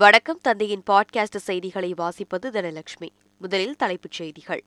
[0.00, 0.38] வணக்கம்.
[0.42, 3.08] தந்தையின் பாட்காஸ்ட் செய்திகளை வாசிப்பது தனலட்சுமி.
[3.38, 4.64] முதலில் தலைப்புச் செய்திகள்.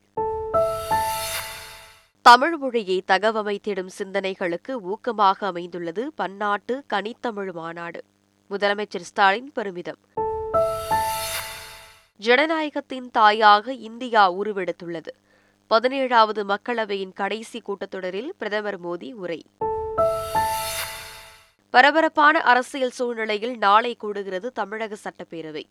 [2.22, 8.04] தமிழ் மொழியை தகவமைத்திடும் சிந்தனைகளுக்கு ஊக்கமாக அமைந்துள்ளது பன்னாட்டு கனித்தமிழ் மாநாடு.
[8.50, 9.98] முதலமைச்சர் ஸ்டாலின் பெருமிதம்.
[12.20, 15.12] ஜனநாயகத்தின் தாயாக இந்தியா உருவெடுத்துள்ளது.
[15.70, 19.46] பதினேழாவது மக்களவையின் கடைசி கூட்டத்தொடரில் பிரதமர் மோடி உரை.
[21.74, 25.62] பரபரப்பான அரசியல் சூழ்நிலையில் நாளை கூடுகிறது தமிழக சட்டப்பேரவை.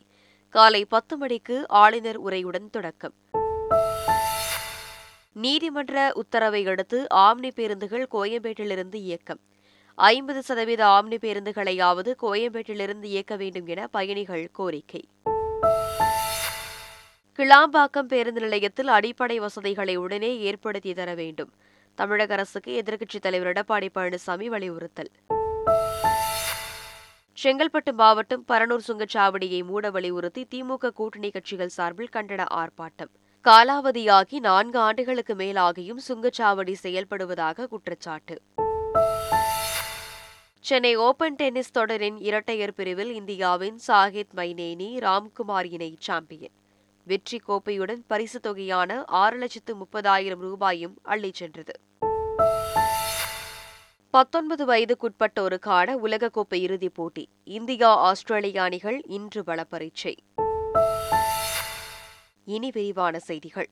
[0.50, 3.14] காலை பத்து மணிக்கு ஆளுநர் உரையுடன் தொடக்கம்.
[5.34, 9.40] நீதிமன்ற உத்தரவை அடுத்து ஆம்னி பேருந்துகள் கோயம்பேட்டிலிருந்து இயக்கம்.
[9.96, 15.08] ஐம்பது சதவீத ஆம்னி பேருந்துகளையாவது கோயம்பேட்டிலிருந்து இயக்க வேண்டும் என பயணிகள் கோரிக்கை.
[17.38, 21.54] கிளாம்பாக்கம் பேருந்து நிலையத்தில் அடிப்படை வசதிகளை உடனே ஏற்படுத்தி தர வேண்டும்.
[21.96, 25.12] தமிழக அரசுக்கு எதிர்க்கட்சித் தலைவர் எடப்பாடி பழனிசாமி வலியுறுத்தல்.
[27.44, 33.10] செங்கல்பட்டு மாவட்டம் பரனூர் சுங்கச்சாவடியை மூட வலியுறுத்தி திமுக கூட்டணி கட்சிகள் சார்பில் கண்டன ஆர்ப்பாட்டம்.
[33.44, 38.42] காலாவதியாகி நான்கு ஆண்டுகளுக்கு மேலாகியும் சுங்கச்சாவடி செயல்படுவதாக குற்றச்சாட்டு.
[40.60, 46.52] சென்னை ஓபன் டென்னிஸ் தொடரின் இரட்டையர் பிரிவில் இந்தியாவின் சாகித் மைனேனி ராம்குமார் இணை சாம்பியன்.
[47.04, 51.80] வெற்றி கோப்பையுடன் பரிசு தொகையான ஆறு லட்சத்து முப்பதாயிரம் ரூபாயும் அள்ளிச் சென்றது.
[54.14, 57.30] பத்தொன்பது வயதுக்குட்பட்டோருக்கான உலகக்கோப்பை இறுதிப் போட்டி.
[57.44, 59.66] இந்தியா ஆஸ்திரேலிய அணிகள் இன்று பலப்பரீட்சை.
[59.70, 60.18] பரீட்சை
[62.46, 63.70] இனி விரிவான செய்திகள்.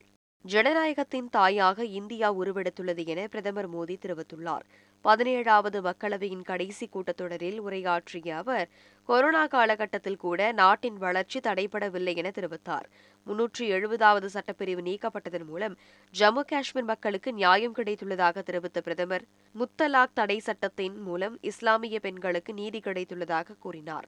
[0.47, 4.62] ஜனநாயகத்தின் தாயாக இந்தியா உருவெடுத்துள்ளது என பிரதமர் மோடி தெரிவித்துள்ளார்.
[5.03, 8.69] பதினேழாவது மக்களவையின் கடைசி கூட்டத்தொடரில் உரையாற்றிய அவர்
[9.12, 12.86] கொரோனா காலகட்டத்தில் கூட நாட்டின் வளர்ச்சி தடைபடவில்லை என தெரிவித்தார்.
[13.28, 15.76] முன்னூற்றி எழுபதாவது சட்டப்பிரிவு நீக்கப்பட்டதன் மூலம்
[16.20, 23.58] ஜம்மு காஷ்மீர் மக்களுக்கு நியாயம் கிடைத்துள்ளதாக தெரிவித்த பிரதமர் முத்தலாக் தடை சட்டத்தின் மூலம் இஸ்லாமிய பெண்களுக்கு நீதி கிடைத்துள்ளதாக
[23.59, 24.08] கூறினார்.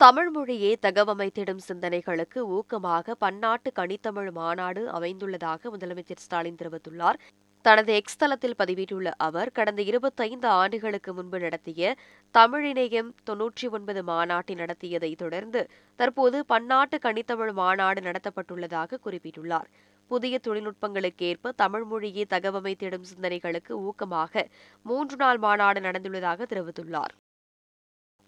[0.00, 7.20] தமிழ் மொழியே தகவமைத்திடும் சிந்தனைகளுக்கு ஊக்கமாக பன்னாட்டு கனித்தமிழ் மாநாடு அமைந்துள்ளதாக முதலமைச்சர் ஸ்டாலின் தெரிவித்துள்ளார்.
[7.64, 11.94] தனது எக்ஸ் தளத்தில் பதிவிட்டுள்ள அவர் கடந்த இருபத்தைந்து ஆண்டுகளுக்கு முன்பு நடத்திய
[12.34, 15.62] தமிழிணையம் தொன்னூற்றி ஒன்பது மாநாட்டை நடத்தியதை தொடர்ந்து
[15.96, 19.70] தற்போது பன்னாட்டு கனித்தமிழ் மாநாடு நடத்தப்பட்டுள்ளதாக குறிப்பிட்டுள்ளார்.
[20.10, 24.44] புதிய தொழில்நுட்பங்களுக்கேற்ப தமிழ் மொழியை தகவமைத்திடும் சிந்தனைகளுக்கு ஊக்கமாக
[24.86, 27.14] மூன்று நாள் மாநாடு நடந்துள்ளதாக தெரிவித்துள்ளார்.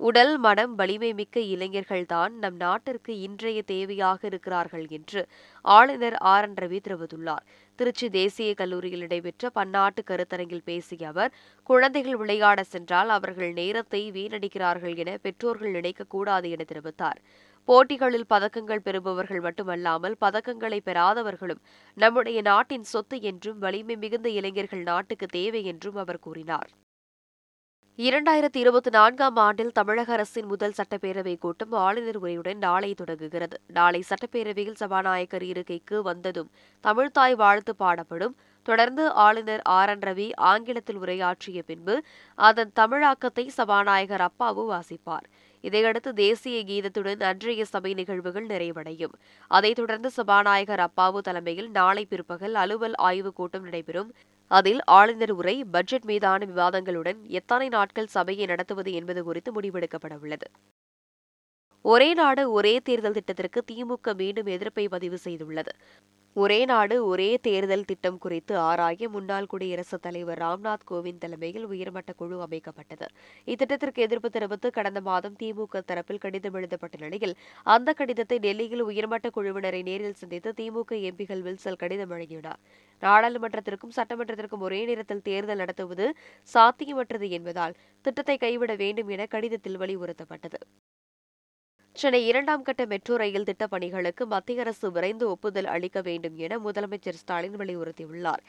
[0.00, 5.20] உடல் மனம் வலிமை மிக்க இளைஞர்கள்தான் நம் நாட்டிற்கு இன்றைய தேவையாக இருக்கிறார்கள் என்று
[5.64, 7.44] ஆளுநர் ஆர் என் ரவி தெரிவித்துள்ளார்.
[7.78, 11.32] திருச்சி தேசிய கல்லூரியில் நடைபெற்ற பன்னாட்டு கருத்தரங்கில் பேசிய அவர்
[11.70, 17.20] குழந்தைகள் விளையாட சென்றால் அவர்கள் நேரத்தை வீணடிக்கிறார்கள் என பெற்றோர்கள் நினைக்கக்கூடாது என தெரிவித்தார்.
[17.68, 21.62] போட்டிகளில் பதக்கங்கள் பெறுபவர்கள் மட்டுமல்லாமல் பதக்கங்களை பெறாதவர்களும்
[21.96, 26.70] நம்முடைய நாட்டின் சொத்து என்றும் வலிமை மிகுந்த இளைஞர்கள் நாட்டுக்கு தேவை என்றும் அவர் கூறினார்.
[27.96, 33.60] இரண்டாயிரத்தி இருபத்தி நான்காம் ஆண்டில் தமிழக அரசின் முதல் சட்டப்பேரவை கூட்டம் ஆளுநர் உரையுடன் நாளை தொடங்குகிறது.
[33.66, 36.50] நாளை சட்டப்பேரவையில் சபாநாயகர் இருக்கைக்கு வந்ததும்
[36.82, 38.34] தமிழ்தாய் வாழ்த்து பாடப்படும்.
[38.62, 39.88] தொடர்ந்து ஆளுநர் ஆர்.
[39.88, 39.98] என்.
[39.98, 42.02] ரவி ஆங்கிலத்தில் உரையாற்றிய பின்பு
[42.34, 45.26] அதன் தமிழாக்கத்தை சபாநாயகர் அப்பாவு வாசிப்பார்.
[45.60, 49.12] இதையடுத்து தேசிய கீதத்துடன் அன்றைய சபை நிகழ்வுகள் நிறைவடையும்.
[49.46, 54.12] அதைத் தொடர்ந்து சபாநாயகர் அப்பாவு தலைமையில் நாளை பிற்பகல் அலுவல் ஆய்வுக் கூட்டம் நடைபெறும்.
[54.52, 60.48] அதில் ஆளுநர் உரை பட்ஜெட் மீதான விவாதங்களுடன் எத்தனை நாட்கள் சபையை நடத்துவது என்பது குறித்து முடிவெடுக்கப்பட உள்ளது
[61.84, 65.72] ஒரே நாடு ஒரே தேர்தல் திட்டத்திற்கு திமுக மீண்டும் எதிர்ப்பை பதிவு செய்துள்ளது.
[66.36, 72.36] ஒரே நாடு ஒரே தேர்தல் திட்டம் குறித்து ஆராய முன்னாள் குடியரசுத் தலைவர் ராம்நாத் கோவிந்த் தலைமையில் உயர்மட்ட குழு
[72.46, 73.06] அமைக்கப்பட்டது.
[73.46, 77.34] இத்திட்டத்திற்கு எதிர்ப்பு தெரிவித்து கடந்த மாதம் திமுக தரப்பில் கடிதம் எழுதப்பட்ட நிலையில்
[77.66, 82.60] அந்த கடிதத்தை டெல்லியில் உயர்மட்ட குழுவினரை நேரில் சந்தித்து திமுக எம்பிகள் வில்சல் கடிதம் வழங்கினார்
[83.02, 86.06] நாடாளுமன்றத்திற்கும் சட்டமன்றத்திற்கும் ஒரே நேரத்தில் தேர்தல் நடத்துவது
[86.54, 90.60] சாத்தியமற்றது என்பதால் திட்டத்தை கைவிட வேண்டும் என கடிதத்தில் வலியுறுத்தப்பட்டது.
[91.96, 97.18] சென்னை இரண்டாம் கட்ட மெட்ரோ ரயில் திட்டப் பணிகளுக்கு மத்திய அரசு விரைந்து ஒப்புதல் அளிக்க வேண்டும் என முதலமைச்சர்
[97.22, 98.42] ஸ்டாலின் வலியுறுத்தியுள்ளார்.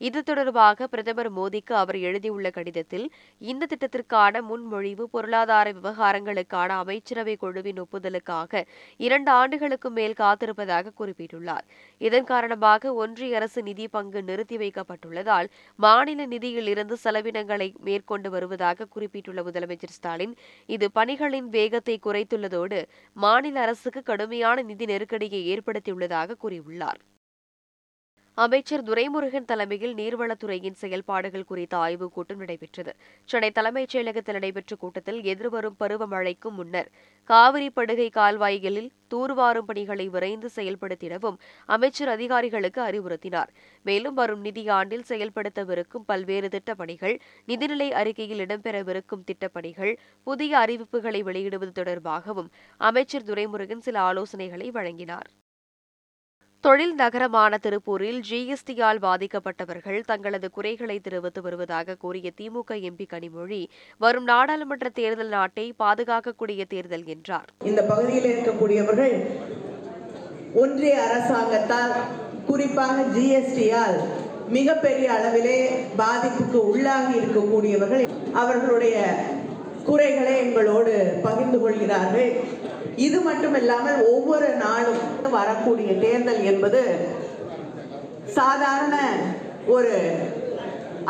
[0.00, 3.06] இது தொடர்பாக பிரதமர் மோடிக்கு அவர் எழுதியுள்ள கடிதத்தில்
[3.40, 8.62] இந்த திட்டத்திற்கான முன்மொழிவு பொருளாதார விவகாரங்களுக்கான அமைச்சரவை குழுவின் ஒப்புதலுக்காக
[9.00, 11.66] இரண்டு ஆண்டுகளுக்கு மேல் காத்திருப்பதாக குறிப்பிட்டுள்ளார்.
[12.00, 19.42] இதன் காரணமாக ஒன்றிய அரசு நிதி பங்கு நிறுத்தி வைக்கப்பட்டுள்ளதால் மாநில நிதியில் இருந்து செலவினங்களை மேற்கொண்டு வருவதாக குறிப்பிட்டுள்ள
[19.42, 20.34] முதலமைச்சர் ஸ்டாலின்
[20.76, 22.80] இது பணிகளின் வேகத்தை குறைத்துள்ளதோடு
[23.16, 27.00] மாநில அரசுக்கு கடுமையான நிதி நெருக்கடியை ஏற்படுத்தியுள்ளதாக கூறியுள்ளார்.
[28.38, 32.92] அமைச்சர் துரைமுருகன் தலைமையில் நீர்வளத்துறையின் செயல்பாடுகள் குறித்த ஆய்வுக் கூட்டம் நடைபெற்றது.
[33.24, 36.90] சென்னை தலைமைச் செயலகத்தில் நடைபெற்ற கூட்டத்தில் எதிர்வரும் பருவமழைக்கும் முன்னர்
[37.30, 41.38] காவிரி படுகை கால்வாய்களில் தூர்வாரும் பணிகளை விரைந்து செயல்படுத்திடவும்
[41.68, 43.50] அமைச்சர் அதிகாரிகளுக்கு அறிவுறுத்தினார்.
[43.82, 47.16] மேலும் வரும் நிதியாண்டில் செயல்படுத்தவிருக்கும் பல்வேறு திட்டப்பணிகள்
[47.48, 49.92] நிதிநிலை அறிக்கையில் இடம்பெறவிருக்கும் திட்டப்பணிகள்
[50.22, 55.28] புதிய அறிவிப்புகளை வெளியிடுவது தொடர்பாகவும் அமைச்சர் துரைமுருகன் சில ஆலோசனைகளை வழங்கினார்.
[56.66, 63.60] தொழில் நகரமான திருப்பூரில் ஜிஎஸ்டியால் பாதிக்கப்பட்டவர்கள் தங்களது குறைகளை தெரிவித்து வருவதாக கூறிய திமுக எம்பி கனிமொழி
[64.04, 67.48] வரும் நாடாளுமன்ற தேர்தல் நாட்டை பாதுகாக்கக்கூடிய தேர்தல் என்றார்.
[67.70, 69.14] இந்த பகுதியில் இருக்கக்கூடியவர்கள்
[70.62, 71.94] ஒன்றிய அரசாங்கத்தால்
[72.50, 73.98] குறிப்பாக ஜிஎஸ்டியால்
[74.58, 75.58] மிகப்பெரிய அளவிலே
[76.02, 78.04] பாதிப்புக்கு உள்ளாகி இருக்கக்கூடியவர்கள்
[78.42, 78.96] அவர்களுடைய
[79.88, 80.94] குறைகளை எங்களோடு
[81.26, 82.32] பகிர்ந்து கொள்கிறார்கள்.
[83.06, 85.02] இது மட்டுமில்லாமல் ஒவ்வொரு நாளும்
[85.36, 86.82] வரக்கூடிய தேர்தல் என்பது
[88.38, 88.96] சாதாரண
[89.76, 89.94] ஒரு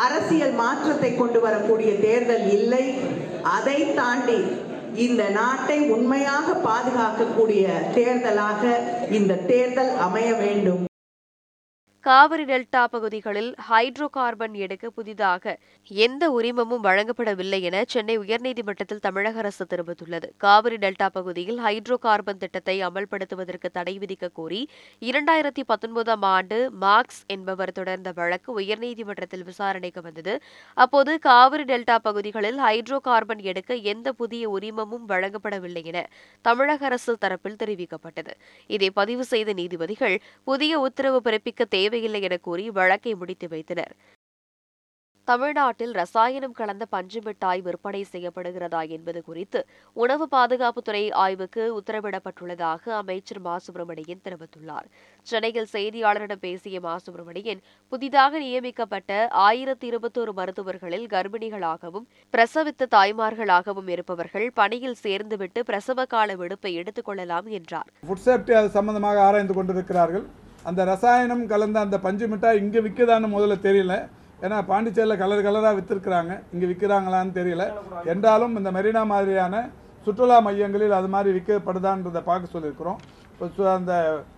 [0.07, 2.85] அரசியல் மாற்றத்தை கொண்டு வரக்கூடிய தேர்தல் இல்லை.
[3.57, 4.41] அதை தாண்டி
[5.07, 7.65] இந்த நாட்டை உண்மையாக பாதுகாக்கக்கூடிய
[7.97, 8.63] தேர்தலாக
[9.19, 10.83] இந்த தேர்தல் அமைய வேண்டும்.
[12.07, 15.55] காவிரி டெல்டா பகுதிகளில் ஹைட்ரோ கார்பன் எடுக்க புதிதாக
[15.91, 20.29] எந்த உரிமமும் வழங்கப்படவில்லை என சென்னை உயர்நீதிமன்றத்தில் தமிழக அரசு தெரிவித்துள்ளது.
[20.37, 24.61] காவிரி டெல்டா பகுதியில் ஹைட்ரோ கார்பன் திட்டத்தை அமல்படுத்துவதற்கு தடை விதிக்க கோரி
[25.03, 30.37] இரண்டாயிரத்தி பத்தொன்பதாம் ஆண்டு மார்க்ஸ் என்பவர் தொடர்ந்த வழக்கு உயர்நீதிமன்றத்தில் விசாரணைக்கு வந்தது.
[30.77, 36.07] அப்போது காவிரி டெல்டா பகுதிகளில் ஹைட்ரோ கார்பன் எடுக்க எந்த புதிய உரிமமும் வழங்கப்படவில்லை என
[36.45, 38.33] தமிழக அரசு தரப்பில் தெரிவிக்கப்பட்டது.
[38.71, 43.97] இதை பதிவு செய்த நீதிபதிகள் புதிய உத்தரவு பிறப்பிக்க தேவை தேவையில்லை என கூறி வழக்கை முடித்து வைத்தனர்.
[45.29, 53.59] தமிழ்நாட்டில் ரசாயனம் கலந்த பஞ்சு மிட்டாய் விற்பனை செய்யப்படுகிறதா என்பது குறித்து உணவு பாதுகாப்புத்துறை ஆய்வுக்கு உத்தரவிடப்பட்டுள்ளதாக அமைச்சர் மா.
[53.59, 54.89] சுப்பிரமணியன் தெரிவித்துள்ளார்.
[55.23, 56.99] சென்னையில் செய்தியாளரிடம் பேசிய மா.
[56.99, 66.75] சுப்பிரமணியன் புதிதாக நியமிக்கப்பட்ட ஆயிரத்தி இருபத்தோரு மருத்துவர்களில் கர்ப்பிணிகளாகவும் பிரசவித்த தாய்மார்களாகவும் இருப்பவர்கள் பணியில் சேர்ந்துவிட்டு பிரசவ கால விடுப்பை
[66.75, 67.89] எடுத்துக் கொள்ளலாம் என்றார்.
[68.69, 70.47] சம்பந்தமாக ஆராய்ந்து கொண்டிருக்கிறார்கள்.
[70.69, 73.95] அந்த ரசாயனம் கலந்த அந்த பஞ்சு மிட்டாய் இங்கே விற்குதான்னு முதல்ல தெரியல.
[74.45, 77.65] ஏன்னா பாண்டிச்சேரியில் கலர் கலராக விற்றுருக்குறாங்க இங்கே விற்கிறாங்களான்னு தெரியல.
[78.13, 79.63] என்றாலும் இந்த மெரினா மாதிரியான
[80.07, 83.01] சுற்றுலா மையங்களில் அது மாதிரி விற்கப்படுதான்றதை பார்க்க சொல்லியிருக்கிறோம்.
[83.33, 83.95] இப்போ அந்த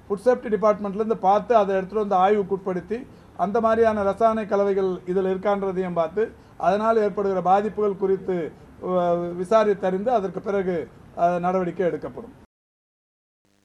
[0.07, 2.99] ஃபுட் சேஃப்டி டிபார்ட்மெண்ட்லேருந்து பார்த்து அதை எடுத்துகிட்டு வந்து ஆய்வுக்கு உட்படுத்தி
[3.45, 6.23] அந்த மாதிரியான ரசாயன கலவைகள் இதில் இருக்கான்றதையும் பார்த்து
[6.67, 8.37] அதனால் ஏற்படுகிற பாதிப்புகள் குறித்து
[9.41, 10.77] விசாரித்தறிந்து அதற்கு பிறகு
[11.47, 12.35] நடவடிக்கை எடுக்கப்படும்.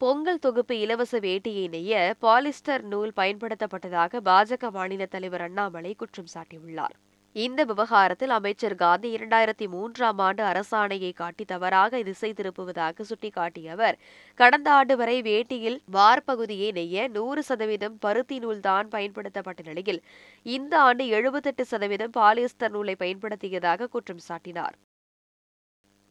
[0.01, 6.95] பொங்கல் தொகுப்பு இலவச வேட்டியை நெய்ய பாலிஸ்டர் நூல் பயன்படுத்தப்பட்டதாக பாஜக மாநில தலைவர் அண்ணாமலை குற்றம் சாட்டியுள்ளார்.
[7.35, 13.99] இந்த விவகாரத்தில் அமைச்சர் காந்தி இரண்டாயிரத்தி மூன்றாம் ஆண்டு அரசாணையை காட்டி தவறாக திசை திருப்புவதாக சுட்டிக்காட்டிய அவர்
[14.39, 20.01] கடந்த ஆண்டு வரை வேட்டியில் வார்பகுதியை நெய்ய நூறு சதவீதம் பருத்தி நூல்தான் பயன்படுத்தப்பட்ட நிலையில்
[20.45, 24.75] இந்த ஆண்டு எழுபத்தெட்டு சதவீதம் பாலிஸ்டர் நூலை பயன்படுத்தியதாக குற்றம் சாட்டினார்.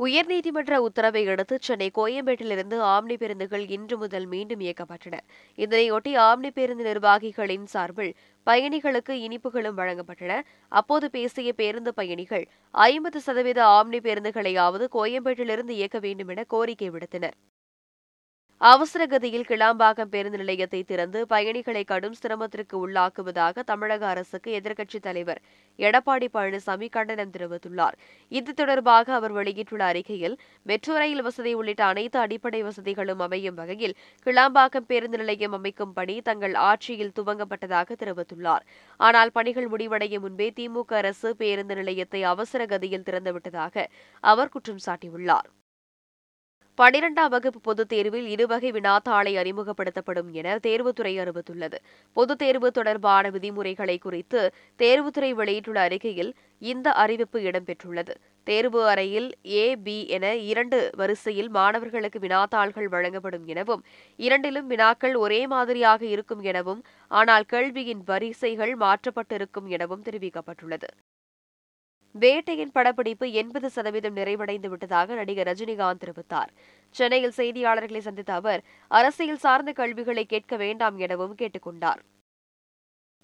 [0.00, 5.18] உயர்நீதிமன்ற உத்தரவை அடுத்து சென்னை கோயம்பேட்டிலிருந்து ஆம்னி பேருந்துகள் இன்று முதல் மீண்டும் இயக்கப்பட்டன.
[5.58, 8.12] இதனையொட்டி ஆம்னி பேருந்து நிர்வாகிகளின் சார்பில்
[8.46, 10.40] பயணிகளுக்கு இனிப்புகளும் வழங்கப்பட்டன.
[10.68, 17.36] அப்போது பேசிய பேருந்து பயணிகள் ஐம்பது சதவீத ஆம்னி பேருந்துகளையாவது கோயம்பேட்டிலிருந்து இயக்க வேண்டும் என கோரிக்கை விடுத்தனர்.
[18.60, 25.40] அவசர கதியில் கிளாம்பாக்கம் பேருந்து நிலையத்தை திறந்து பயணிகளை கடும் சிரமத்திற்கு உள்ளாக்குவதாக தமிழக அரசுக்கு எதிர்க்கட்சித் தலைவர்
[25.78, 27.96] எடப்பாடி பழனிசாமி கண்டனம் தெரிவித்துள்ளார்.
[28.32, 30.36] இது தொடர்பாக அவர் வெளியிட்டுள்ள அறிக்கையில்
[30.70, 33.96] மெட்ரோ ரயில் வசதி உள்ளிட்ட அனைத்து அடிப்படை வசதிகளும் அமையும் வகையில்
[34.26, 38.64] கிளாம்பாக்கம் பேருந்து நிலையம் அமைக்கும் பணி தங்கள் ஆட்சியில் துவங்கப்பட்டதாக தெரிவித்துள்ளார்.
[39.00, 43.86] ஆனால் பணிகள் முடிவடையும் முன்பே திமுக அரசு பேருந்து நிலையத்தை அவசர கதியில் திறந்துவிட்டதாக
[44.24, 45.50] அவர் குற்றம் சாட்டியுள்ளார்.
[46.78, 51.78] பனிரெண்டாம் வகுப்பு பொதுத் தேர்வில் இருவகை வினாத்தாளை அறிமுகப்படுத்தப்படும் என தேர்வுத்துறை அறிவித்துள்ளது.
[52.16, 54.40] பொதுத் தேர்வு தொடர்பான விதிமுறைகளை குறித்து
[54.78, 56.32] தேர்வுத்துறை வெளியிட்டுள்ள அறிக்கையில்
[56.62, 58.14] இந்த அறிவிப்பு இடம்பெற்றுள்ளது.
[58.46, 63.84] தேர்வு அறையில் ஏ பி என இரண்டு வரிசையில் மாணவர்களுக்கு வினாத்தாள்கள் வழங்கப்படும் எனவும்
[64.18, 70.90] இரண்டிலும் வினாக்கள் ஒரே மாதிரியாக இருக்கும் எனவும் ஆனால் கேள்வியின் வரிசைகள் மாற்றப்பட்டிருக்கும் எனவும் தெரிவிக்கப்பட்டுள்ளது.
[72.14, 76.50] வேட்டையின் படப்பிடிப்பு எண்பது சதவீதம் நிறைவடைந்து விட்டதாக நடிகர் ரஜினிகாந்த் தெரிவித்தார்.
[76.94, 82.02] சென்னையில் செய்தியாளர்களை சந்தித்த அவர் அரசியல் சார்ந்த கேள்விகளை கேட்க வேண்டாம் எனவும் கேட்டுக்கொண்டார்.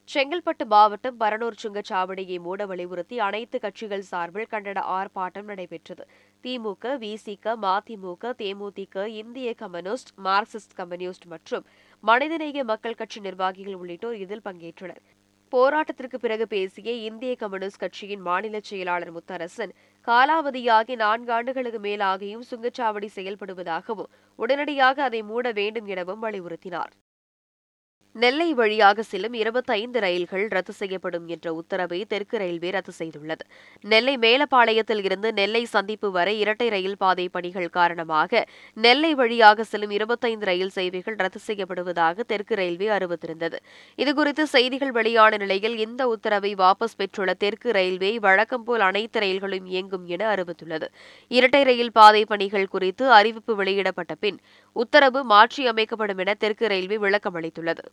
[0.09, 6.05] செங்கல்பட்டு மாவட்டம் பரனூர் சுங்கச்சாவடியை மூட வலியுறுத்தி அனைத்து கட்சிகள் சார்பில் கண்டன ஆர்ப்பாட்டம் நடைபெற்றது.
[6.45, 11.67] திமுக விசிக மதிமுக தேமுதிக இந்திய கம்யூனிஸ்ட் மார்க்சிஸ்ட் கம்யூனிஸ்ட் மற்றும்
[12.01, 15.03] மனிதநேய மக்கள் கட்சி நிர்வாகிகள் உள்ளிட்டோர் இதில் பங்கேற்றனர்.
[15.53, 19.73] போராட்டத்திற்கு பிறகு பேசிய இந்திய கம்யூனிஸ்ட் கட்சியின் மாநில செயலாளர் முத்தரசன்
[20.09, 26.93] காலாவதியாகி நான்கு ஆண்டுகளுக்கு மேலாகியும் சுங்கச்சாவடி செயல்படுவதாகவும் உடனடியாக அதை மூட வேண்டும் எனவும் வலியுறுத்தினார்.
[28.15, 33.45] நெல்லை வழியாக செல்லும் இருபத்தைந்து ரயில்கள் ரத்து செய்யப்படும் என்ற உத்தரவை தெற்கு ரயில்வே ரத்து செய்துள்ளது.
[33.81, 38.43] நெல்லை மேலப்பாளையத்தில் இருந்து நெல்லை சந்திப்பு வரை இரட்டை ரயில் பாதை பணிகள் காரணமாக
[38.77, 43.61] நெல்லை வழியாக செல்லும் இருபத்தைந்து ரயில் சேவைகள் ரத்து செய்யப்படுவதாக தெற்கு ரயில்வே அறிவித்திருந்தது.
[43.99, 50.07] இதுகுறித்து செய்திகள் வெளியான நிலையில் இந்த உத்தரவை வாபஸ் பெற்றுள்ள தெற்கு ரயில்வே வழக்கம் போல் அனைத்து ரயில்களும் இயங்கும்
[50.07, 50.89] என அறிவித்துள்ளது.
[51.29, 54.41] இரட்டை ரயில் பாதை பணிகள் குறித்து அறிவிப்பு வெளியிடப்பட்ட பின்
[54.73, 57.85] உத்தரவு மாற்றியமைக்கப்படும் என தெற்கு ரயில்வே விளக்கம் அளித்துள்ளது.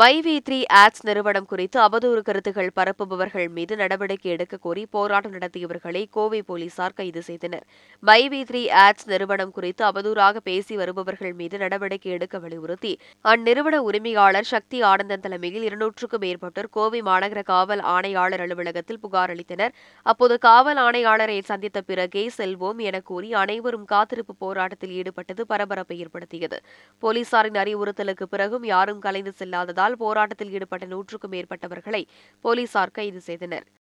[0.00, 6.02] மை வி த்ரீ ஆட்ஸ் நிறுவனம் குறித்து அவதூறு கருத்துகள் பரப்புபவர்கள் மீது நடவடிக்கை எடுக்க கோரி போராட்டம் நடத்தியவர்களை
[6.16, 7.62] கோவை போலீசார் கைது செய்தனர்.
[8.02, 12.92] மை வி த்ரீ ஆட்ஸ் நிறுவனம் குறித்து அவதூறாக பேசி வருபவர்கள் மீது நடவடிக்கை எடுக்க வலியுறுத்தி
[13.32, 19.72] அந்நிறுவன உரிமையாளர் சக்தி ஆனந்தன் தலைமையில் இருநூற்றுக்கும் மேற்பட்டோர் கோவை மாநகர காவல் ஆணையாளர் அலுவலகத்தில் புகார் அளித்தனர்.
[20.06, 26.60] அப்போது காவல் ஆணையாளரை சந்தித்த பிறகே செல்வோம் என கூறி அனைவரும் காத்திருப்பு போராட்டத்தில் ஈடுபட்டது பரபரப்பை ஏற்படுத்தியது.
[27.02, 32.06] போலீசாரின் அறிவுறுத்தலுக்கு பிறகும் யாரும் கலைந்து செல்லாததால் போராட்டத்தில் ஈடுபட்ட நூற்றுக்கும் மேற்பட்டவர்களை
[32.40, 33.83] போலீசார் கைது செய்தனர்.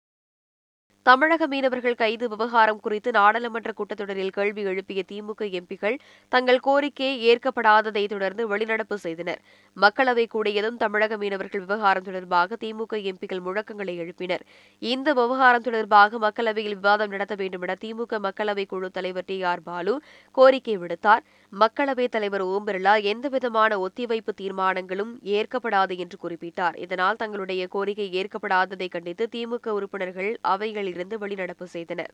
[1.07, 5.95] தமிழக மீனவர்கள் கைது விவகாரம் குறித்து நாடாளுமன்ற கூட்டத்தொடரில் கேள்வி எழுப்பிய திமுக எம்பிகள்
[6.29, 9.39] தங்கள் கோரிக்கை ஏற்கப்படாததை தொடர்ந்து வெளிநடப்பு செய்தனர்.
[9.77, 14.43] மக்களவை கூடியதும் தமிழக மீனவர்கள் விவகாரம் தொடர்பாக திமுக எம்பிகள் முழக்கங்களை எழுப்பினர்.
[14.79, 20.01] இந்த விவகாரம் தொடர்பாக மக்களவையில் விவாதம் நடத்த வேண்டும் என திமுக மக்களவை குழு தலைவர் டி ஆர் பாலு
[20.31, 21.23] கோரிக்கை விடுத்தார்.
[21.53, 26.77] மக்களவைத் தலைவர் ஓம் பிர்லா எந்தவிதமான ஒத்திவைப்பு தீர்மானங்களும் ஏற்கப்படாது என்று குறிப்பிட்டார்.
[26.77, 32.13] இதனால் தங்களுடைய கோரிக்கை ஏற்கப்படாததை கண்டித்து திமுக உறுப்பினர்கள் அவைகளில் இருந்து வெளிநடப்பு செய்தனர்.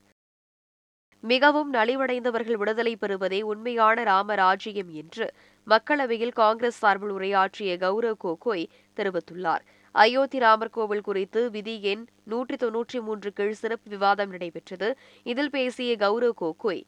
[1.24, 5.26] மிகவும் நலிவடைந்தவர்கள் விடுதலை பெறுவதே உண்மையான ராமராஜ்யம் என்று
[5.68, 8.66] மக்களவையில் காங்கிரஸ் சார்பில் உரையாற்றிய கௌரவ் கோகோய்
[8.98, 9.64] தெரிவித்துள்ளார்.
[9.96, 14.90] அயோத்தி ராமர் கோவில் குறித்து விதி எண் நூற்றி தொன்னூற்றி மூன்று கீழ் சிறப்பு விவாதம் நடைபெற்றது.
[15.32, 16.84] இதில் பேசிய கௌரவ் கோகோய்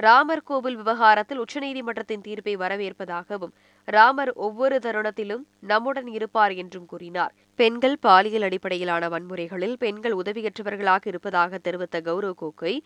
[0.00, 3.52] ராமர் கோவில் விவகாரத்தில் உச்சநீதிமன்றத்தின் தீர்ப்பை வரவேற்பதாகவும்
[3.88, 7.32] ராமர் ஒவ்வொரு தருணத்திலும் நம்முடன் இருப்பார் என்றும் கூறினார்.
[7.58, 12.80] பெண்கள் பாலியல் அடிப்படையிலான வன்முறைகளில் பெண்கள் உதவியற்றவர்களாக இருப்பதாக தெரிவித்த கௌரவ் கோகோய்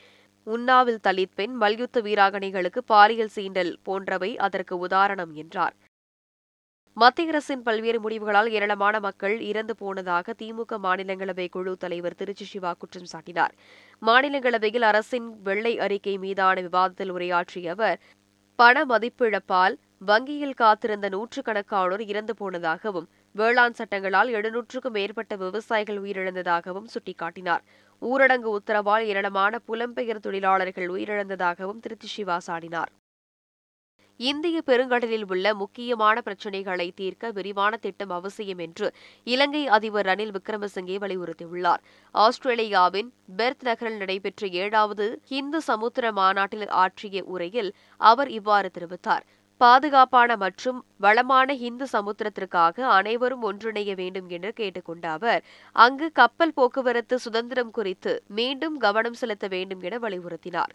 [0.46, 5.74] உன்னாவில் தலித் பெண் மல்யுத்த வீராங்கனைகளுக்கு பாலியல் சீண்டல் போன்றவை அதற்கு உதாரணம் என்றார்.
[6.96, 13.08] மத்திய அரசின் பல்வேறு முடிவுகளால் ஏராளமான மக்கள் இறந்து போனதாக திமுக மாநிலங்களவை குழு தலைவர் திருச்சி சிவா குற்றம்
[13.12, 13.54] சாட்டினார்.
[14.02, 17.98] மாநிலங்களவையில் அரசின் வெள்ளை அறிக்கை மீதான விவாதத்தில் உரையாற்றிய அவர்
[18.58, 27.64] பண மதிப்பிழப்பால் வங்கியில் காத்திருந்த நூற்றுக்கணக்கானோர் இறந்து போனதாகவும் வேளாண் சட்டங்களால் எழுநூற்றுக்கும் மேற்பட்ட விவசாயிகள் உயிரிழந்ததாகவும் சுட்டிக்காட்டினார்.
[28.02, 32.92] ஊரடங்கு உத்தரவால் ஏராளமான புலம்பெயர் தொழிலாளர்கள் உயிரிழந்ததாகவும் திருச்சி சிவா சாடினார்.
[34.20, 38.94] இந்திய பெருங்கடலில் உள்ள முக்கியமான பிரச்சினைகளை தீர்க்க விரிவான திட்டம் அவசியம் என்று
[39.26, 41.82] இலங்கை அதிபர் ரணில் விக்ரமசிங்கே வலியுறுத்தியுள்ளார்.
[42.14, 49.26] ஆஸ்திரேலியாவின் பெர்த் நகரில் நடைபெற்ற ஏழாவது இந்து சமுத்திர மாநாட்டில் ஆற்றிய உரையில் அவர் இவ்வாறு தெரிவித்தார்.
[49.60, 57.70] பாதுகாப்பான மற்றும் வளமான இந்து சமுத்திரத்திற்காக அனைவரும் ஒன்றிணைய வேண்டும் என்று கேட்டுக்கொண்ட அவர் அங்கு கப்பல் போக்குவரத்து சுதந்திரம்
[57.70, 60.74] குறித்து மீண்டும் கவனம் செலுத்த வேண்டும் என வலியுறுத்தினார்.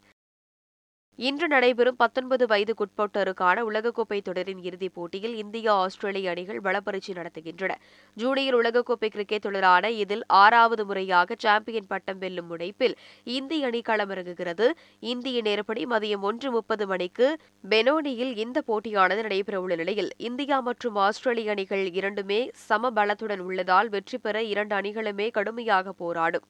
[1.20, 7.72] இன்று நடைபெறும் பத்தொன்பது வயதுக்குட்பட்டோருக்கான உலகக்கோப்பை தொடரின் இறுதிப் போட்டியில் இந்தியா ஆஸ்திரேலிய அணிகள் பலப்பரீட்சை நடத்துகின்றன.
[8.18, 12.96] ஜூனியர் உலகக்கோப்பை கிரிக்கெட் தொடரான இதில் ஆறாவது முறையாக சாம்பியன் பட்டம் வெல்லும் முனைப்பில்
[13.38, 14.70] இந்திய அணி களமிறங்குகிறது.
[15.14, 17.28] இந்திய நேரப்படி மதியம் ஒன்று முப்பது மணிக்கு
[17.74, 24.44] பெனோனியில் இந்த போட்டியானது நடைபெறவுள்ள நிலையில் இந்தியா மற்றும் ஆஸ்திரேலிய அணிகள் இரண்டுமே சம பலத்துடன் உள்ளதால் வெற்றி பெற
[24.54, 26.48] இரண்டு அணிகளுமே கடுமையாக போராடும்.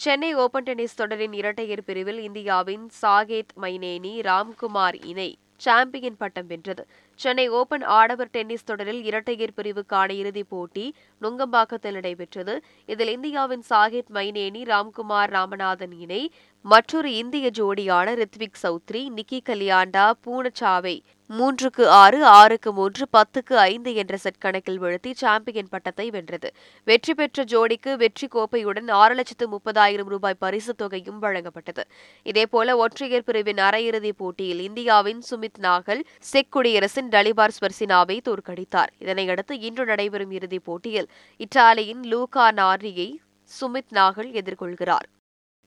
[0.00, 6.86] சென்னை ஓபன் டென்னிஸ் தொடரின் இரட்டையர் பிரிவில் இந்தியாவின் சாகேத் மைனேனி ராம்குமார் இணை சாம்பியன் பட்டம் வென்றது.
[7.20, 12.54] சென்னை ஓபன் ஆடவர் டென்னிஸ் தொடரில் இரட்டையர் பிரிவுக்கான இறுதிப் போட்டி நுங்கம்பாக்கத்தில் நடைபெற்றது.
[12.86, 16.22] இதில் இந்தியாவின் சாகேத் மைனேனி ராம்குமார் ராமநாதன் இணை
[16.64, 20.96] மற்றொரு இந்திய ஜோடியான ரித்விக் சௌத்ரி நிக்கி கலியாண்டா பூனச்சாவை
[21.30, 26.52] மூன்றுக்கு ஆறு ஆறுக்கு மூன்று பத்துக்கு ஐந்து என்ற செட் கணக்கில் வீழ்த்தி சாம்பியன் பட்டத்தை வென்றது.
[26.84, 31.84] வெற்றி பெற்ற ஜோடிக்கு வெற்றி கோப்பையுடன் ஆறு லட்சத்து முப்பதாயிரம் ரூபாய் பரிசுத் தொகையும் வழங்கப்பட்டது.
[32.24, 38.90] இதேபோல ஒற்றையர் பிரிவின் அரையிறுதிப் போட்டியில் இந்தியாவின் சுமித் நாகல் செக் குடியரசின் டலிபார் ஸ்வர்சினாவை தோற்கடித்தார்.
[38.98, 43.20] இதனையடுத்து இன்று நடைபெறும் இறுதிப் போட்டியில் இத்தாலியின் லூகா நாரியை
[43.60, 45.08] சுமித் நாகல் எதிர்கொள்கிறார்.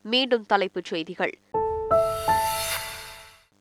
[0.01, 1.39] மீண்டும் தலைப்புச் செய்திகள்.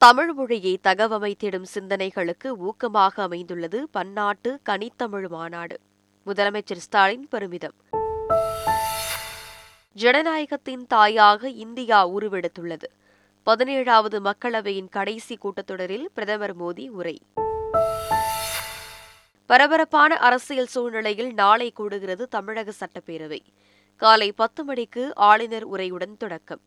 [0.03, 5.81] தமிழ் மொழியை தகவமைத்திடும் சிந்தனைகளுக்கு ஊக்கமாக அமைந்துள்ளது பன்னாட்டு கனித்தமிழ் மாநாடு.
[6.27, 7.75] முதலமைச்சர் ஸ்டாலின் பெருமிதம்.
[9.97, 12.83] ஜனநாயகத்தின் தாயாக இந்தியா உருவெடுத்துள்ளது.
[13.47, 17.23] பதினேழாவது மக்களவையின் கடைசி கூட்டத்தொடரில் பிரதமர் மோடி உரை.
[19.47, 23.41] பரபரப்பான அரசியல் சூழ்நிலையில் நாளை கூடுகிறது தமிழக சட்டப்பேரவை.
[23.97, 26.61] காலை பத்து மணிக்கு ஆளுநர் உரையுடன் தொடக்கம்.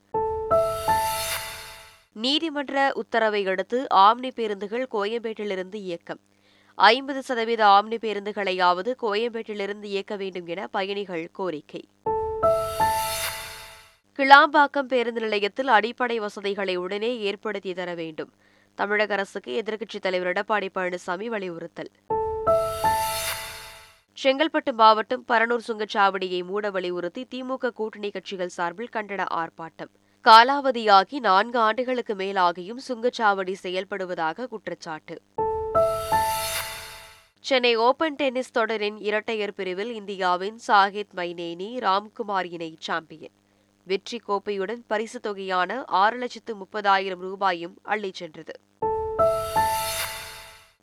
[2.18, 6.20] நீதிமன்ற உத்தரவை அடுத்து ஆம்னி பேருந்துகள் கோயம்பேட்டிலிருந்து இயக்கம்.
[6.76, 11.90] ஐம்பது சதவீத ஆம்னி பேருந்துகளையாவது கோயம்பேட்டிலிருந்து இயக்க வேண்டும் என பயணிகள் கோரிக்கை.
[14.18, 18.34] கிளாம்பாக்கம் பேருந்து நிலையத்தில் அடிப்படை வசதிகளை உடனே ஏற்படுத்தி தர வேண்டும்.
[18.76, 21.92] தமிழக அரசுக்கு எதிர்க்கட்சித் தலைவர் எடப்பாடி பழனிசாமி வலியுறுத்தல்.
[24.24, 29.92] செங்கல்பட்டு மாவட்டம் பரனூர் சுங்கச்சாவடியை மூட வலியுறுத்தி திமுக கூட்டணி கட்சிகள் சார்பில் கண்டன ஆர்ப்பாட்டம்.
[30.26, 35.22] காலாவதியாகி நான்கு ஆண்டுகளுக்கு மேலாகியும் சுங்கச்சாவடி செயல்படுவதாக குற்றச்சாட்டு.
[37.40, 43.32] சென்னை ஓபன் டென்னிஸ் தொடரின் இரட்டையர் பிரிவில் இந்தியாவின் சாகித் மைனேனி ராம்குமார் இணை சாம்பியன்.
[43.86, 48.60] வெற்றி கோப்பையுடன் பரிசு தொகையான ஆறு லட்சத்து முப்பதாயிரம் ரூபாயும் அள்ளிச் சென்றது.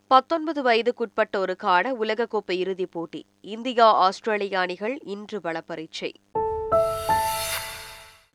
[0.06, 6.12] பத்தொன்பது வயதுக்குட்பட்டோருக்கான உலகக்கோப்பை இறுதிப் போட்டி இந்தியா ஆஸ்திரேலிய அணிகள் இன்று பலப்பரீட்சை.